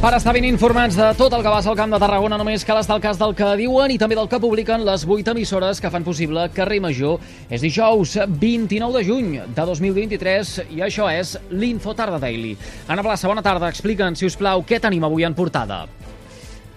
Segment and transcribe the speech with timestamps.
[0.00, 2.78] Per estar ben informats de tot el que ser al Camp de Tarragona, només cal
[2.80, 5.90] estar al cas del que diuen i també del que publiquen les 8 emissores que
[5.92, 7.18] fan possible Carrer Major.
[7.52, 12.54] És dijous 29 de juny de 2023 i això és l'Info Tarda Daily.
[12.88, 13.68] Anna Blassa, bona tarda.
[13.68, 15.82] Explica'ns, si us plau, què tenim avui en portada.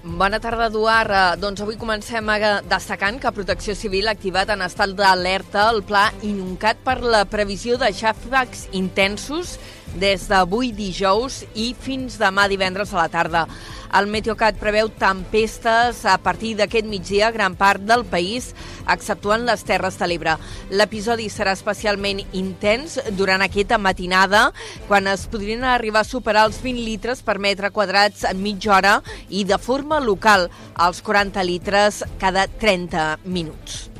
[0.04, 1.14] Bona tarda, Eduard.
[1.16, 2.28] Eh, Doncs avui comencem
[2.68, 7.80] destacant que Protecció Civil ha activat en estat d'alerta el pla Inuncat per la previsió
[7.80, 9.55] de xàfecs intensos
[10.00, 13.47] des d'avui dijous i fins demà divendres a la tarda.
[13.93, 18.50] El Meteocat preveu tempestes a partir d'aquest migdia a gran part del país,
[18.89, 20.33] exceptuant les Terres de l'Ebre.
[20.74, 24.47] L'episodi serà especialment intens durant aquesta matinada,
[24.89, 29.00] quan es podrien arribar a superar els 20 litres per metre quadrats en mitja hora
[29.30, 33.92] i de forma local als 40 litres cada 30 minuts.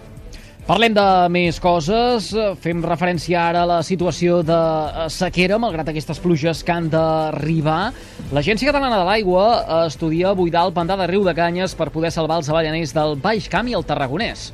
[0.64, 2.30] Parlem de més coses.
[2.64, 7.92] Fem referència ara a la situació de eh, sequera, malgrat aquestes pluges que han d'arribar.
[8.31, 9.44] L'Agència Catalana de l'Aigua
[9.89, 13.52] estudia buidar el pantà de Riu de Canyes per poder salvar els avellaners del Baix
[13.52, 14.53] Camp i el Tarragonès.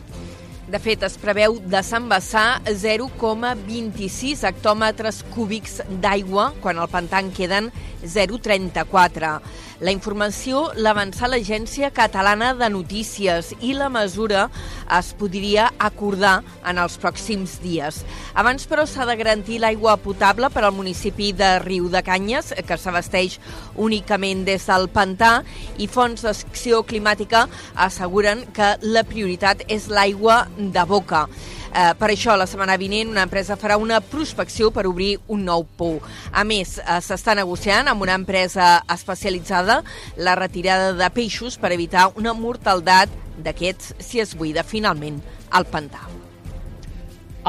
[0.69, 7.69] De fet, es preveu desembassar 0,26 hectòmetres cúbics d'aigua quan al pantà en queden
[8.01, 9.37] 0,34.
[9.79, 14.49] La informació l'avança l'Agència Catalana de Notícies i la mesura
[14.97, 18.01] es podria acordar en els pròxims dies.
[18.35, 22.75] Abans, però, s'ha de garantir l'aigua potable per al municipi de Riu de Canyes, que
[22.75, 23.37] s'abasteix
[23.79, 25.45] únicament des del pantà,
[25.79, 27.45] i Fons d'Acció Climàtica
[27.79, 31.23] asseguren que la prioritat és l'aigua de boca.
[31.69, 35.65] Eh, per això, la setmana vinent, una empresa farà una prospecció per obrir un nou
[35.77, 35.99] pou.
[36.31, 39.83] A més, eh, s'està negociant amb una empresa especialitzada
[40.17, 45.21] la retirada de peixos per evitar una mortaldat d'aquests si es buida finalment
[45.55, 46.09] el pantà.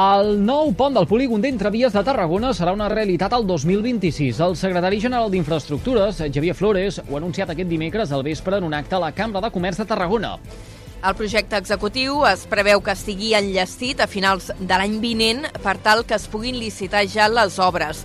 [0.00, 4.38] El nou pont del polígon d'Entrevies de Tarragona serà una realitat al 2026.
[4.40, 8.74] El secretari general d'Infraestructures, Xavier Flores, ho ha anunciat aquest dimecres al vespre en un
[8.74, 10.36] acte a la Cambra de Comerç de Tarragona.
[11.00, 16.02] El projecte executiu es preveu que estigui enllestit a finals de l'any vinent per tal
[16.04, 18.02] que es puguin licitar ja les obres.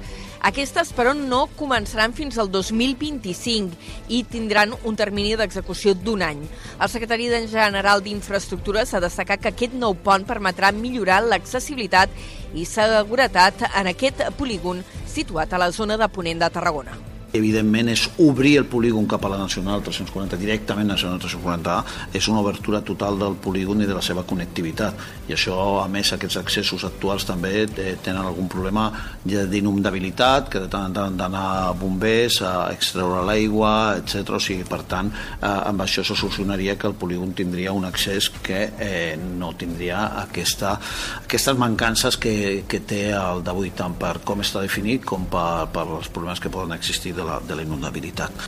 [0.48, 3.76] Aquestes, però, no començaran fins al 2025
[4.16, 6.46] i tindran un termini d'execució d'un any.
[6.80, 12.14] El secretari general d'Infraestructures ha destacat que aquest nou pont permetrà millorar l'accessibilitat
[12.54, 18.06] i seguretat en aquest polígon situat a la zona de Ponent de Tarragona evidentment és
[18.24, 21.78] obrir el polígon cap a la Nacional 340 directament Nacional 340A
[22.16, 26.12] és una obertura total del polígon i de la seva connectivitat i això a més
[26.16, 28.88] aquests accessos actuals també eh, tenen algun problema
[29.26, 34.38] d'inundabilitat que de tant en tant d'anar bombers a extreure l'aigua etc.
[34.38, 38.30] o sigui per tant eh, amb això se solucionaria que el polígon tindria un accés
[38.44, 40.76] que eh, no tindria aquesta,
[41.24, 45.86] aquestes mancances que, que té el d'avui tant per com està definit com per, per
[46.00, 48.46] els problemes que poden existir de la, de la inundabilitat.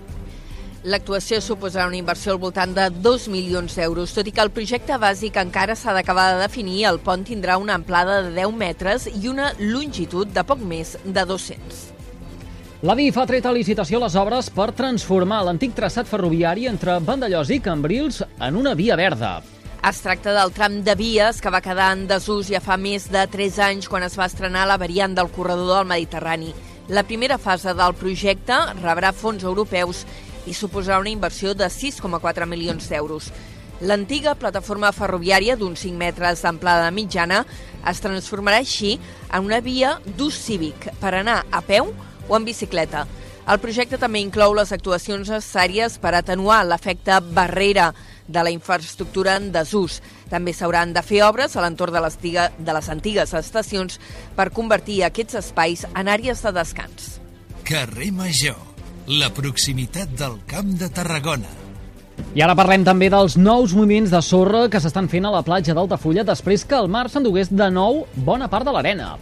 [0.87, 4.13] L'actuació suposarà una inversió al voltant de 2 milions d'euros.
[4.15, 7.75] Tot i que el projecte bàsic encara s'ha d'acabar de definir, el pont tindrà una
[7.75, 11.83] amplada de 10 metres i una longitud de poc més de 200.
[12.87, 17.57] L'ADIF ha tret a licitació les obres per transformar l'antic traçat ferroviari entre Vandellós i
[17.59, 19.39] Cambrils en una via verda.
[19.87, 23.25] Es tracta del tram de vies que va quedar en desús ja fa més de
[23.33, 26.53] 3 anys quan es va estrenar la variant del corredor del Mediterrani.
[26.87, 30.05] La primera fase del projecte rebrà fons europeus
[30.47, 33.27] i suposarà una inversió de 6,4 milions d'euros.
[33.83, 37.41] L'antiga plataforma ferroviària d'uns 5 metres d'amplada mitjana
[37.91, 38.93] es transformarà així
[39.27, 43.03] en una via d'ús cívic per anar a peu o en bicicleta.
[43.47, 47.93] El projecte també inclou les actuacions necessàries per atenuar l'efecte barrera
[48.27, 50.01] de la infraestructura en desús.
[50.29, 54.01] També s'hauran de fer obres a l'entorn de, les tiga- de les antigues estacions
[54.35, 57.13] per convertir aquests espais en àrees de descans.
[57.63, 58.59] Carrer Major,
[59.07, 61.47] la proximitat del Camp de Tarragona.
[62.35, 65.75] I ara parlem també dels nous moviments de sorra que s'estan fent a la platja
[65.77, 69.13] d'Altafulla després que el mar s'endugués de nou bona part de l'arena.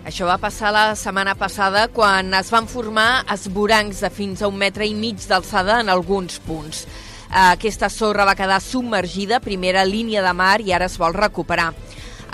[0.00, 4.56] Això va passar la setmana passada quan es van formar esborancs de fins a un
[4.56, 6.86] metre i mig d'alçada en alguns punts.
[7.30, 11.74] Aquesta sorra va quedar submergida, primera línia de mar, i ara es vol recuperar.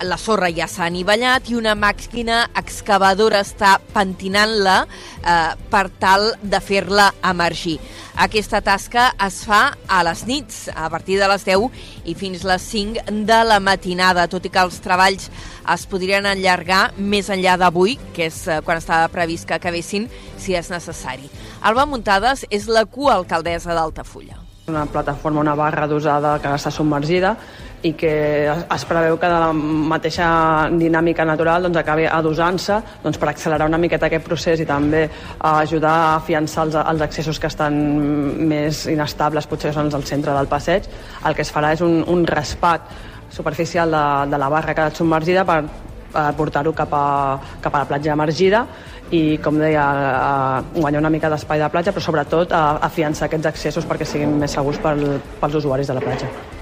[0.05, 6.61] La sorra ja s'ha anivellat i una màquina excavadora està pentinant-la eh, per tal de
[6.61, 7.79] fer-la emergir.
[8.17, 11.67] Aquesta tasca es fa a les nits, a partir de les 10
[12.09, 15.31] i fins les 5 de la matinada, tot i que els treballs
[15.73, 20.11] es podrien allargar més enllà d'avui, que és eh, quan estava previst que acabessin,
[20.41, 21.31] si és necessari.
[21.61, 24.43] Alba Muntades és la coalcaldessa d'Altafulla.
[24.67, 27.37] Una plataforma, una barra d'usada que està submergida
[27.87, 28.13] i que
[28.51, 29.53] es preveu que de la
[29.93, 30.27] mateixa
[30.73, 35.07] dinàmica natural doncs, acabi adosant-se doncs, per accelerar una miqueta aquest procés i també
[35.39, 37.77] ajudar a afiançar els, els accessos que estan
[38.51, 40.89] més inestables, potser són els al centre del passeig.
[41.27, 42.91] El que es farà és un, un raspat
[43.31, 45.63] superficial de, de la barra que ha submergida per,
[46.37, 48.65] portar-ho cap, a, cap a la platja emergida
[49.11, 53.53] i, com deia, a guanyar una mica d'espai de platja, però sobretot a afiançar aquests
[53.53, 55.09] accessos perquè siguin més segurs pel,
[55.41, 56.56] pels usuaris de la platja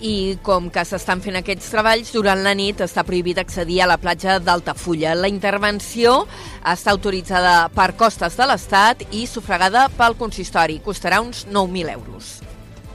[0.00, 3.98] i com que s'estan fent aquests treballs, durant la nit està prohibit accedir a la
[4.00, 5.14] platja d'Altafulla.
[5.14, 6.24] La intervenció
[6.64, 10.80] està autoritzada per costes de l'Estat i sufragada pel consistori.
[10.84, 12.38] Costarà uns 9.000 euros.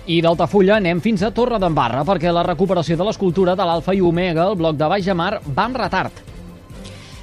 [0.10, 4.02] I d'Altafulla anem fins a Torre d'Embarra perquè la recuperació de l'escultura de l'Alfa i
[4.02, 6.29] Omega, el bloc de Baix Mar, va amb retard.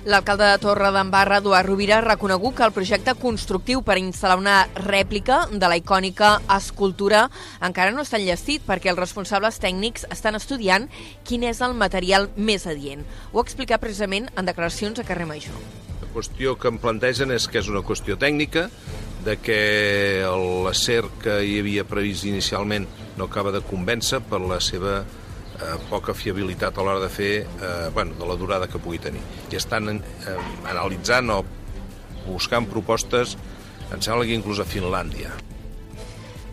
[0.06, 4.58] L'alcalde de Torre d'Embarra, Eduard Rovira, ha reconegut que el projecte constructiu per instal·lar una
[4.78, 7.24] rèplica de la icònica escultura
[7.66, 10.86] encara no està enllestit perquè els responsables tècnics estan estudiant
[11.26, 13.02] quin és el material més adient.
[13.32, 15.58] Ho ha explicat precisament en declaracions a Carrer Major.
[15.98, 18.68] La qüestió que em plantegen és que és una qüestió tècnica,
[19.26, 19.60] de que
[20.62, 22.86] l'acer que hi havia previst inicialment
[23.18, 25.00] no acaba de convèncer per la seva
[25.56, 29.22] eh, poca fiabilitat a l'hora de fer, eh, bueno, de la durada que pugui tenir.
[29.50, 30.00] I estan eh,
[30.70, 31.42] analitzant o
[32.26, 33.36] buscant propostes,
[33.92, 35.32] em sembla que inclús a Finlàndia.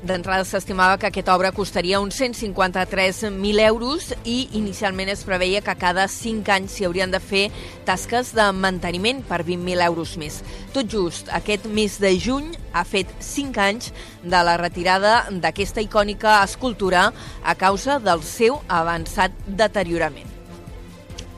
[0.04, 6.10] D'entrada s'estimava que aquesta obra costaria uns 153.000 euros i inicialment es preveia que cada
[6.12, 7.46] 5 anys s'hi haurien de fer
[7.88, 10.42] tasques de manteniment per 20.000 euros més.
[10.76, 13.94] Tot just aquest mes de juny ha fet 5 anys
[14.28, 17.08] de la retirada d'aquesta icònica escultura
[17.40, 20.28] a causa del seu avançat deteriorament.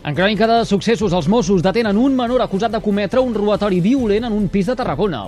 [0.05, 4.25] En crònica de successos, els Mossos detenen un menor acusat de cometre un robatori violent
[4.25, 5.27] en un pis de Tarragona.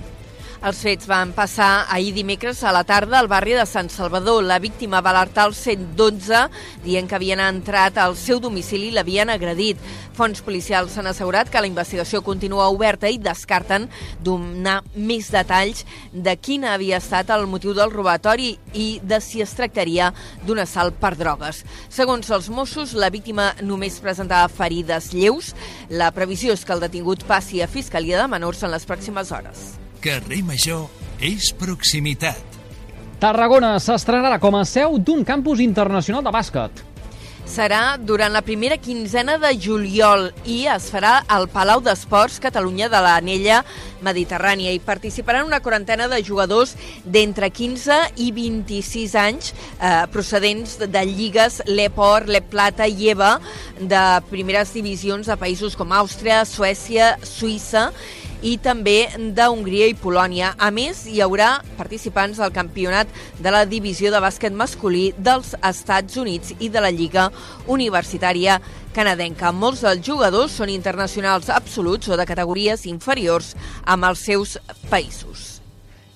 [0.58, 4.42] Els fets van passar ahir dimecres a la tarda al barri de Sant Salvador.
[4.44, 6.40] La víctima va alertar el 112
[6.82, 9.78] dient que havien entrat al seu domicili i l'havien agredit.
[10.18, 13.86] Fonts policials s'han assegurat que la investigació continua oberta i descarten
[14.26, 19.54] donar més detalls de quin havia estat el motiu del robatori i de si es
[19.54, 20.10] tractaria
[20.48, 21.64] d'un assalt per drogues.
[21.88, 25.54] Segons els Mossos, la víctima només presentava ferides lleus.
[25.90, 29.68] La previsió és que el detingut passi a Fiscalia de Menors en les pròximes hores.
[30.08, 30.86] Carrer Major
[31.20, 32.40] és proximitat.
[33.20, 36.84] Tarragona s'estrenarà com a seu d'un campus internacional de bàsquet.
[37.48, 43.02] Serà durant la primera quinzena de juliol i es farà al Palau d'Esports Catalunya de
[43.04, 43.62] l'Anella
[44.04, 44.72] Mediterrània.
[44.72, 49.52] i participaran una quarantena de jugadors d'entre 15 i 26 anys
[49.82, 53.40] eh, procedents de lligues l'Epor, l'Eplata i EVA
[53.80, 57.92] de primeres divisions de països com Àustria, Suècia, Suïssa
[58.46, 60.54] i també d'Hongria i Polònia.
[60.60, 66.18] A més, hi haurà participants del campionat de la divisió de bàsquet masculí dels Estats
[66.18, 67.30] Units i de la Lliga
[67.68, 68.60] Universitària
[68.96, 69.52] canadenca.
[69.52, 73.54] Molts dels jugadors són internacionals absoluts o de categories inferiors
[73.86, 74.58] amb els seus
[74.92, 75.62] països.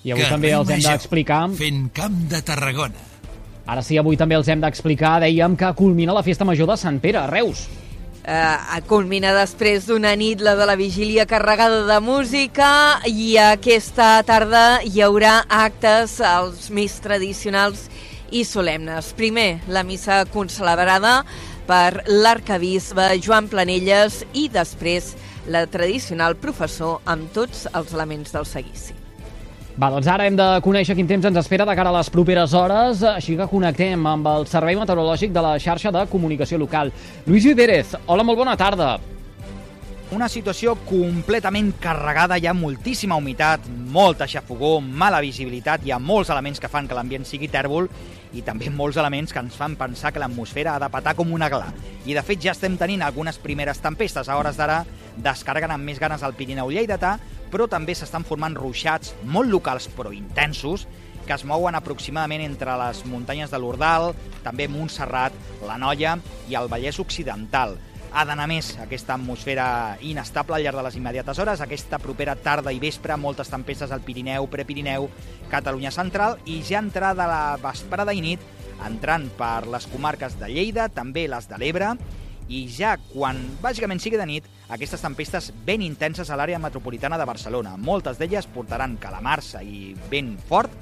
[0.02, 1.44] I avui també els hem d'explicar...
[1.58, 3.10] Fent camp de Tarragona.
[3.70, 6.98] Ara sí, avui també els hem d'explicar, dèiem que culmina la festa major de Sant
[6.98, 7.68] Pere, a Reus
[8.24, 14.80] eh, culmina després d'una nit la de la vigília carregada de música i aquesta tarda
[14.84, 17.88] hi haurà actes els més tradicionals
[18.32, 19.12] i solemnes.
[19.18, 21.20] Primer, la missa concelebrada
[21.68, 25.14] per l'arcabisbe Joan Planelles i després
[25.52, 29.01] la tradicional professor amb tots els elements del seguici.
[29.72, 32.52] Va, doncs ara hem de conèixer quin temps ens espera de cara a les properes
[32.52, 36.92] hores, així que connectem amb el Servei Meteorològic de la xarxa de comunicació local.
[37.24, 38.98] Lluís Vivérez, hola, molt bona tarda.
[40.12, 43.64] Una situació completament carregada, hi ha moltíssima humitat,
[43.94, 47.88] molta xafogó, mala visibilitat, hi ha molts elements que fan que l'ambient sigui tèrbol
[48.32, 51.50] i també molts elements que ens fan pensar que l'atmosfera ha de patar com una
[51.52, 51.68] gla.
[52.06, 54.28] I de fet ja estem tenint algunes primeres tempestes.
[54.28, 54.82] A hores d'ara
[55.16, 57.18] descarreguen amb més ganes al Pirineu Lleidatà,
[57.52, 60.86] però també s'estan formant ruixats molt locals però intensos
[61.26, 64.10] que es mouen aproximadament entre les muntanyes de l'Ordal,
[64.42, 66.16] també Montserrat, la Noia
[66.50, 67.76] i el Vallès Occidental
[68.12, 71.62] ha d'anar més aquesta atmosfera inestable al llarg de les immediates hores.
[71.64, 75.08] Aquesta propera tarda i vespre, moltes tempestes al Pirineu, Prepirineu,
[75.50, 78.42] Catalunya Central i ja entrada la vesprada i nit
[78.86, 81.92] entrant per les comarques de Lleida, també les de l'Ebre,
[82.52, 87.28] i ja quan bàsicament sigui de nit, aquestes tempestes ben intenses a l'àrea metropolitana de
[87.28, 87.76] Barcelona.
[87.78, 90.74] Moltes d'elles portaran calamarsa i vent fort,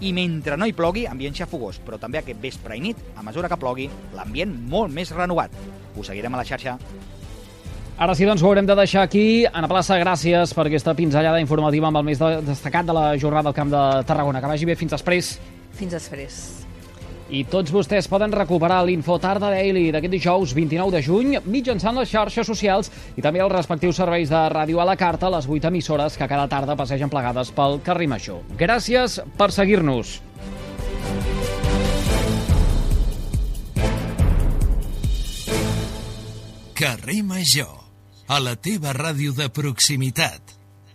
[0.00, 3.50] i mentre no hi plogui, ambient xafogós, però també aquest vespre i nit, a mesura
[3.50, 5.54] que plogui, l'ambient molt més renovat.
[5.96, 6.76] Us seguirem a la xarxa.
[7.98, 9.42] Ara sí, doncs ho haurem de deixar aquí.
[9.50, 13.58] Ana Plaça, gràcies per aquesta pinzellada informativa amb el més destacat de la jornada del
[13.58, 14.38] Camp de Tarragona.
[14.38, 15.34] Que vagi bé fins després.
[15.74, 16.67] Fins després.
[17.28, 22.08] I tots vostès poden recuperar l'Info Tarda Daily d'aquest dijous 29 de juny mitjançant les
[22.08, 22.88] xarxes socials
[23.20, 26.48] i també els respectius serveis de ràdio a la carta, les 8 emissores que cada
[26.48, 28.40] tarda passegen plegades pel carrer Major.
[28.56, 30.22] Gràcies per seguir-nos.
[36.78, 37.74] Carrer Major,
[38.28, 40.57] a la teva ràdio de proximitat.